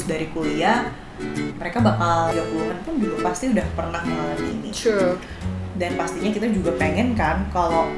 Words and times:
lulus 0.00 0.08
dari 0.08 0.32
kuliah 0.32 0.88
mereka 1.60 1.84
bakal 1.84 2.32
30-an 2.32 2.78
pun 2.88 2.94
juga 2.96 3.16
pasti 3.28 3.52
udah 3.52 3.66
pernah 3.76 4.00
mengalami 4.00 4.48
ini 4.56 4.70
True. 4.72 5.20
dan 5.76 5.92
pastinya 6.00 6.32
kita 6.32 6.48
juga 6.48 6.72
pengen 6.80 7.12
kan 7.12 7.44
kalau 7.52 7.92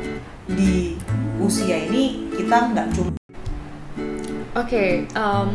di 0.50 0.98
usia 1.38 1.78
ini 1.86 2.26
kita 2.34 2.74
nggak 2.74 2.90
cuma 2.90 3.14
Oke, 4.52 5.06
em, 5.08 5.48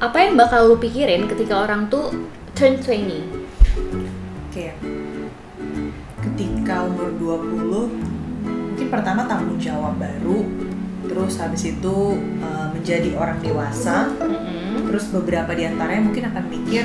apa 0.00 0.16
yang 0.18 0.34
bakal 0.34 0.72
lu 0.72 0.80
pikirin 0.80 1.28
ketika 1.28 1.68
orang 1.68 1.92
tuh 1.92 2.08
turn 2.56 2.80
20? 2.80 3.20
kayak 4.50 4.80
ketika 6.24 6.88
umur 6.88 7.12
20 7.20 7.86
mungkin 8.48 8.88
pertama 8.88 9.28
tanggung 9.28 9.60
jawab 9.60 9.94
baru 10.00 10.42
terus 11.06 11.40
habis 11.40 11.62
itu 11.68 12.18
uh, 12.42 12.68
menjadi 12.72 13.16
orang 13.16 13.38
dewasa. 13.40 14.10
Mm-mm. 14.20 14.58
terus 14.90 15.06
beberapa 15.14 15.54
di 15.54 15.70
antaranya 15.70 16.02
mungkin 16.02 16.24
akan 16.34 16.44
mikir 16.50 16.84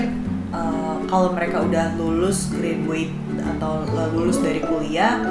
uh, 0.54 1.02
kalau 1.10 1.34
mereka 1.34 1.66
udah 1.66 1.98
lulus 1.98 2.54
graduate 2.54 3.10
atau 3.42 3.82
lulus 4.14 4.38
dari 4.42 4.62
kuliah 4.62 5.26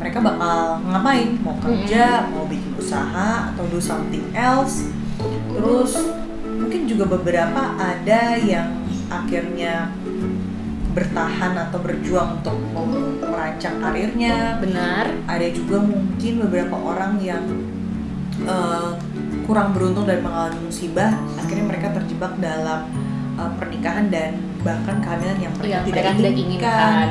mereka 0.00 0.18
bakal 0.24 0.80
ngapain? 0.88 1.36
Mau 1.44 1.56
kerja 1.60 2.24
mau 2.32 2.48
bikin 2.48 2.72
usaha 2.80 3.52
atau 3.52 3.64
do 3.68 3.76
something 3.76 4.24
else. 4.32 4.88
Terus 5.52 5.92
mungkin 6.42 6.88
juga 6.88 7.04
beberapa 7.04 7.76
ada 7.76 8.40
yang 8.40 8.80
akhirnya 9.12 9.92
bertahan 10.90 11.54
atau 11.68 11.78
berjuang 11.78 12.42
untuk 12.42 12.56
merancang 13.22 13.76
karirnya. 13.78 14.58
Benar. 14.58 15.12
ada 15.28 15.46
juga 15.52 15.78
mungkin 15.84 16.48
beberapa 16.48 16.74
orang 16.74 17.20
yang 17.22 17.44
eh, 18.42 18.90
kurang 19.44 19.74
beruntung 19.74 20.06
dan 20.06 20.22
mengalami 20.22 20.60
musibah 20.62 21.10
akhirnya 21.36 21.64
mereka 21.66 21.88
terjebak 21.92 22.32
dalam 22.38 22.86
eh, 23.36 23.50
pernikahan 23.58 24.06
dan 24.08 24.38
bahkan 24.60 25.00
kehamilan 25.00 25.38
yang 25.40 25.52
mereka 25.56 25.72
Yang 25.72 25.84
tidak 25.88 26.02
mereka 26.04 26.28
inginkan 26.28 26.36
inginkan. 26.44 27.06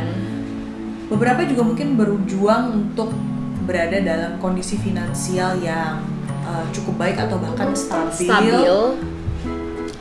beberapa 1.09 1.41
juga 1.43 1.61
mungkin 1.65 1.87
berjuang 1.97 2.63
untuk 2.71 3.09
berada 3.65 3.97
dalam 4.01 4.31
kondisi 4.37 4.77
finansial 4.77 5.57
yang 5.59 6.01
eh, 6.45 6.65
cukup 6.71 6.95
baik 6.97 7.17
atau 7.19 7.37
bahkan 7.37 7.73
stabil, 7.73 8.29
Stabil. 8.29 8.81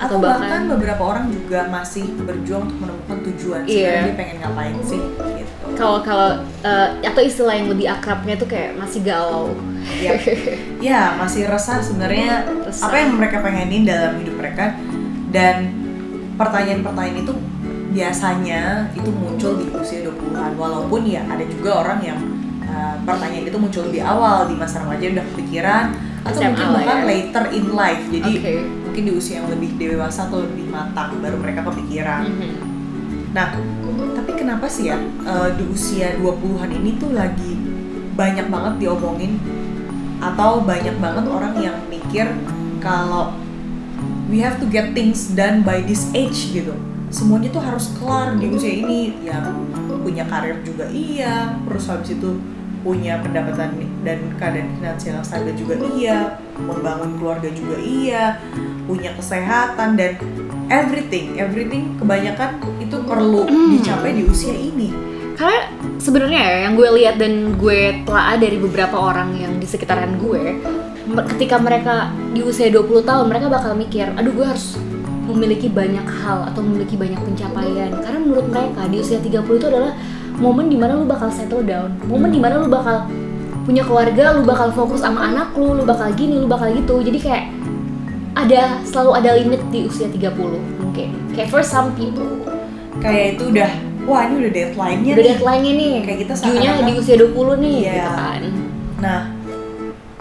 Atau 0.08 0.16
atau 0.16 0.24
bahkan, 0.24 0.40
bahkan- 0.48 0.68
beberapa 0.72 1.02
orang 1.04 1.26
juga 1.28 1.60
masih 1.68 2.04
berjuang 2.24 2.62
untuk 2.64 2.78
menemukan 2.80 3.18
tujuan 3.28 3.60
sebenarnya 3.68 4.04
dia 4.08 4.16
pengen 4.16 4.36
ngapain 4.40 4.76
sih 4.82 5.02
gitu. 5.36 5.64
Kalau 5.76 5.98
kalau 6.00 6.30
eh, 6.64 6.88
atau 7.04 7.22
istilah 7.22 7.54
yang 7.54 7.68
lebih 7.68 7.86
akrabnya 7.86 8.34
tuh 8.40 8.48
kayak 8.48 8.72
masih 8.80 9.00
galau. 9.04 9.52
ya, 10.04 10.12
ya 10.80 11.02
masih 11.20 11.46
resah 11.46 11.78
sebenarnya 11.84 12.48
apa 12.82 12.96
yang 12.96 13.20
mereka 13.20 13.44
pengenin 13.44 13.84
dalam 13.84 14.16
hidup 14.18 14.34
mereka. 14.40 14.74
Dan 15.28 15.76
pertanyaan-pertanyaan 16.40 17.20
itu 17.20 17.34
biasanya 17.92 18.92
itu 18.96 19.10
muncul 19.12 19.60
di 19.60 19.66
usia 19.72 20.04
20-an 20.04 20.54
walaupun 20.60 21.08
ya 21.08 21.24
ada 21.24 21.40
juga 21.48 21.82
orang 21.84 21.98
yang 22.04 22.18
uh, 22.68 22.96
pertanyaan 23.02 23.48
itu 23.48 23.58
muncul 23.58 23.82
lebih 23.88 24.04
awal 24.04 24.44
di 24.46 24.54
masa 24.54 24.84
remaja 24.84 25.08
udah 25.08 25.24
kepikiran 25.34 25.84
atau 26.28 26.40
SMA 26.40 26.48
mungkin 26.52 26.68
bahkan 26.74 26.98
ya. 26.98 27.04
later 27.08 27.44
in 27.54 27.66
life. 27.72 28.04
Jadi 28.12 28.32
Oke. 28.38 28.54
Mungkin 28.98 29.14
di 29.14 29.22
usia 29.22 29.38
yang 29.38 29.46
lebih 29.54 29.78
dewasa 29.78 30.26
atau 30.26 30.42
lebih 30.42 30.74
matang 30.74 31.22
baru 31.22 31.38
mereka 31.38 31.62
kepikiran 31.70 32.34
Mhm. 32.34 32.50
Nah, 33.30 33.54
tapi 34.18 34.34
kenapa 34.34 34.66
sih 34.66 34.90
ya 34.90 34.98
eh, 34.98 35.50
di 35.54 35.64
usia 35.70 36.18
20-an 36.18 36.66
ini 36.74 36.98
tuh 36.98 37.14
lagi 37.14 37.54
banyak 38.18 38.50
banget 38.50 38.74
diomongin 38.82 39.38
atau 40.18 40.66
banyak 40.66 40.98
banget 40.98 41.24
orang 41.30 41.54
yang 41.62 41.78
mikir 41.86 42.26
kalau 42.82 43.38
we 44.26 44.42
have 44.42 44.58
to 44.58 44.66
get 44.66 44.90
things 44.98 45.30
done 45.38 45.62
by 45.62 45.78
this 45.78 46.10
age 46.10 46.50
gitu. 46.50 46.74
Semuanya 47.14 47.54
tuh 47.54 47.62
harus 47.62 47.94
kelar 48.02 48.34
di 48.34 48.50
usia 48.50 48.82
ini. 48.82 49.14
Ya 49.22 49.38
punya 50.02 50.26
karir 50.26 50.58
juga 50.66 50.90
iya, 50.90 51.54
terus 51.70 51.86
habis 51.86 52.18
itu 52.18 52.42
punya 52.88 53.20
pendapatan 53.20 53.76
dan 54.00 54.18
keadaan 54.40 54.72
finansial 54.80 55.20
yang 55.20 55.26
stabil 55.28 55.52
juga 55.60 55.74
iya, 55.92 56.40
membangun 56.56 57.20
keluarga 57.20 57.52
juga 57.52 57.76
iya, 57.76 58.40
punya 58.88 59.12
kesehatan 59.12 60.00
dan 60.00 60.16
everything, 60.72 61.36
everything 61.36 61.92
kebanyakan 62.00 62.56
itu 62.80 62.96
perlu 63.04 63.44
Hmm. 63.44 63.76
dicapai 63.76 64.16
di 64.16 64.24
usia 64.24 64.56
ini. 64.56 64.88
Karena 65.36 65.68
sebenarnya 66.00 66.40
ya 66.40 66.56
yang 66.64 66.74
gue 66.80 66.88
lihat 66.96 67.20
dan 67.20 67.60
gue 67.60 68.00
telah 68.08 68.40
dari 68.40 68.56
beberapa 68.56 68.96
orang 68.96 69.36
yang 69.36 69.60
di 69.60 69.68
sekitaran 69.68 70.16
gue, 70.16 70.56
ketika 71.36 71.60
mereka 71.60 72.08
di 72.32 72.40
usia 72.40 72.72
20 72.72 73.04
tahun 73.04 73.28
mereka 73.28 73.52
bakal 73.52 73.76
mikir, 73.76 74.08
aduh 74.16 74.32
gue 74.32 74.48
harus 74.48 74.80
memiliki 75.28 75.68
banyak 75.68 76.08
hal 76.24 76.48
atau 76.48 76.64
memiliki 76.64 76.96
banyak 76.96 77.20
pencapaian. 77.20 77.92
Karena 78.00 78.18
menurut 78.18 78.48
mereka 78.48 78.88
di 78.88 78.96
usia 78.96 79.20
30 79.20 79.60
itu 79.60 79.66
adalah 79.68 79.92
momen 80.38 80.66
di 80.66 80.78
mana 80.78 80.94
lu 80.94 81.04
bakal 81.04 81.28
settle 81.28 81.62
down, 81.62 81.90
momen 82.06 82.30
di 82.30 82.38
mana 82.38 82.58
lu 82.58 82.66
bakal 82.66 83.06
punya 83.62 83.82
keluarga, 83.82 84.32
lu 84.32 84.42
bakal 84.42 84.70
fokus 84.70 85.02
sama 85.02 85.28
anak 85.28 85.52
lu, 85.52 85.74
lu 85.74 85.84
bakal 85.84 86.08
gini, 86.14 86.38
lu 86.38 86.46
bakal 86.46 86.70
gitu. 86.70 87.02
Jadi 87.02 87.18
kayak 87.18 87.44
ada 88.32 88.78
selalu 88.82 89.10
ada 89.14 89.30
limit 89.34 89.60
di 89.68 89.84
usia 89.84 90.06
30 90.06 90.30
mungkin. 90.78 91.10
Kayak 91.34 91.48
for 91.50 91.60
some 91.60 91.90
people 91.94 92.26
Kayak 92.98 93.38
itu 93.38 93.50
udah, 93.50 93.70
wah 94.06 94.26
ini 94.26 94.34
udah 94.42 94.52
deadline-nya 94.52 95.12
udah 95.12 95.22
nih. 95.22 95.30
deadline-nya 95.30 95.72
nih 95.72 95.92
Kayak 96.02 96.18
kita 96.18 96.32
seakan-akan- 96.34 96.82
di 96.82 96.92
usia 96.98 97.14
20 97.14 97.54
nih 97.56 97.76
Iya. 97.78 97.94
gitu 97.94 98.10
kan 98.10 98.42
Nah, 98.98 99.20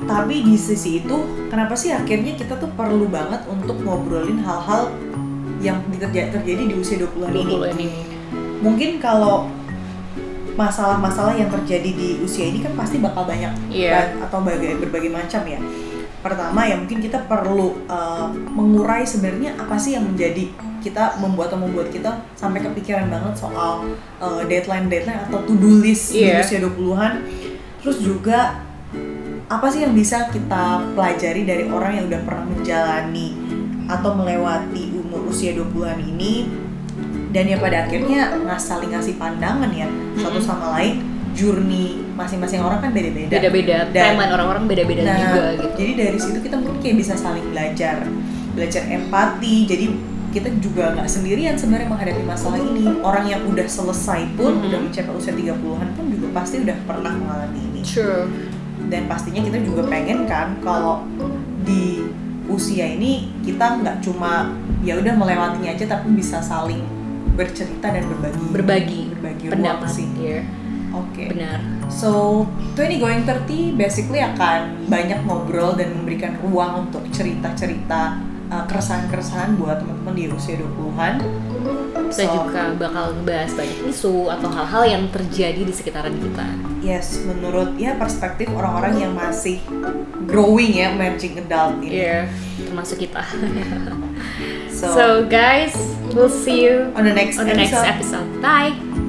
tapi 0.05 0.35
di 0.45 0.53
sisi 0.53 1.01
itu, 1.01 1.17
kenapa 1.49 1.73
sih 1.73 1.89
akhirnya 1.89 2.37
kita 2.37 2.53
tuh 2.53 2.69
perlu 2.77 3.09
banget 3.09 3.41
untuk 3.49 3.81
ngobrolin 3.81 4.37
hal-hal 4.45 4.93
yang 5.57 5.81
terjadi 5.89 6.63
di 6.63 6.75
usia 6.77 7.01
20-an 7.01 7.33
ini? 7.33 7.41
20 7.49 7.73
ini 7.73 7.87
Mungkin 8.61 8.89
kalau 8.97 9.49
masalah-masalah 10.57 11.33
yang 11.33 11.47
terjadi 11.47 11.85
di 11.87 12.09
usia 12.19 12.45
ini 12.45 12.59
kan 12.59 12.73
pasti 12.73 12.97
bakal 12.97 13.23
banyak 13.23 13.53
ba- 13.93 14.25
atau 14.25 14.41
berbagai, 14.41 14.81
berbagai 14.81 15.11
macam 15.11 15.41
ya. 15.45 15.61
Pertama 16.17 16.65
ya 16.65 16.75
mungkin 16.75 16.97
kita 16.97 17.23
perlu 17.23 17.85
uh, 17.85 18.25
mengurai 18.49 19.05
sebenarnya 19.05 19.53
apa 19.55 19.77
sih 19.77 19.93
yang 19.93 20.03
menjadi 20.03 20.49
kita 20.79 21.15
membuat 21.17 21.47
atau 21.47 21.59
membuat 21.59 21.87
kita 21.87 22.09
sampai 22.33 22.59
kepikiran 22.59 23.05
banget 23.07 23.33
soal 23.35 23.85
uh, 24.17 24.41
deadline-deadline 24.43 25.21
atau 25.23 25.39
to-do 25.43 25.79
list 25.79 26.11
di 26.11 26.25
Iya. 26.25 26.41
usia 26.41 26.59
20-an. 26.59 27.21
Terus 27.79 27.97
juga 27.99 28.65
apa 29.47 29.67
sih 29.69 29.79
yang 29.79 29.93
bisa 29.93 30.27
kita 30.27 30.65
pelajari 30.91 31.45
dari 31.45 31.63
orang 31.65 31.95
yang 31.95 32.05
udah 32.07 32.21
pernah 32.21 32.45
menjalani 32.45 33.27
atau 33.87 34.11
melewati 34.11 34.91
umur 34.91 35.21
usia 35.23 35.53
20-an 35.53 36.01
ini 36.01 36.49
dan 37.37 37.45
ya 37.45 37.57
pada 37.61 37.85
akhirnya 37.85 38.33
nggak 38.33 38.57
saling 38.57 38.89
ngasih 38.89 39.13
pandangan 39.21 39.69
ya 39.69 39.85
satu 40.17 40.41
Mm-mm. 40.41 40.49
sama 40.49 40.65
lain 40.73 41.05
journey 41.37 42.01
masing-masing 42.17 42.65
orang 42.65 42.81
kan 42.81 42.89
beda-beda. 42.89 43.29
Beda-beda 43.29 43.77
timeline 43.93 44.33
orang-orang 44.33 44.65
beda-beda 44.65 45.01
nah 45.05 45.17
juga 45.21 45.43
gitu. 45.53 45.67
jadi 45.77 45.91
dari 45.93 46.17
situ 46.17 46.39
kita 46.41 46.57
mungkin 46.57 46.81
kayak 46.81 46.97
bisa 46.97 47.13
saling 47.13 47.45
belajar 47.53 48.09
belajar 48.57 48.83
empati. 48.89 49.55
Jadi 49.69 49.85
kita 50.33 50.49
juga 50.57 50.97
nggak 50.97 51.05
sendirian 51.05 51.53
sebenarnya 51.53 51.93
menghadapi 51.93 52.25
masalah 52.25 52.57
ini. 52.57 52.89
Orang 53.05 53.29
yang 53.29 53.45
udah 53.45 53.69
selesai 53.69 54.33
pun 54.33 54.57
Mhm. 54.57 54.65
udah 54.65 54.79
mencapai 54.81 55.13
usia 55.13 55.33
30-an 55.37 55.89
pun 55.93 56.05
juga 56.09 56.27
pasti 56.33 56.65
udah 56.65 56.77
pernah 56.89 57.13
mengalami 57.13 57.61
ini. 57.69 57.81
True. 57.85 58.25
Dan 58.89 59.05
pastinya 59.05 59.45
kita 59.45 59.61
juga 59.61 59.85
pengen 59.85 60.25
kan 60.25 60.57
kalau 60.65 61.05
di 61.61 62.01
usia 62.49 62.97
ini 62.97 63.29
kita 63.45 63.77
nggak 63.77 64.01
cuma 64.01 64.57
ya 64.81 64.97
udah 64.97 65.13
melewatinya 65.13 65.69
aja 65.77 65.85
tapi 65.85 66.17
bisa 66.17 66.41
saling 66.41 66.81
bercerita 67.37 67.93
dan 67.93 68.03
berbagi. 68.09 68.45
Berbagi 68.51 69.01
berbagi 69.13 69.45
pendapat 69.53 69.87
sih. 69.87 70.07
Iya, 70.17 70.41
oke. 70.91 71.23
Benar. 71.37 71.59
So 71.87 72.43
20 72.75 72.99
going 72.99 73.23
30 73.23 73.77
basically 73.77 74.19
akan 74.19 74.89
banyak 74.89 75.23
ngobrol 75.23 75.77
dan 75.77 75.93
memberikan 75.93 76.35
ruang 76.41 76.89
untuk 76.89 77.05
cerita-cerita 77.13 78.17
uh, 78.51 78.63
keresahan-keresahan 78.65 79.55
buat 79.59 79.81
teman-teman 79.83 80.13
di 80.15 80.23
usia 80.31 80.55
20-an 80.59 81.15
kita 82.07 82.23
So, 82.23 82.33
juga 82.39 82.71
bakal 82.79 83.19
ngebahas 83.19 83.51
banyak 83.51 83.79
isu 83.91 84.31
atau 84.31 84.47
hal-hal 84.47 84.83
yang 84.87 85.03
terjadi 85.11 85.61
di 85.67 85.73
sekitaran 85.75 86.15
kita. 86.15 86.47
Yes 86.79 87.19
menurut 87.27 87.75
ya 87.75 87.99
perspektif 87.99 88.47
orang-orang 88.55 88.95
yang 89.03 89.11
masih 89.11 89.59
growing 90.23 90.79
ya 90.79 90.95
emerging 90.95 91.35
adult 91.43 91.83
ini. 91.83 91.99
Iya, 91.99 92.31
termasuk 92.63 93.03
kita. 93.03 93.23
So, 94.77 94.93
so 94.93 95.05
guys 95.25 95.73
we'll 96.13 96.29
see 96.29 96.61
you 96.61 96.93
on 96.93 97.09
the 97.09 97.11
next 97.11 97.41
on 97.41 97.49
the 97.49 97.57
next 97.57 97.73
episode. 97.73 98.21
episode. 98.23 98.29
Bye 98.45 99.06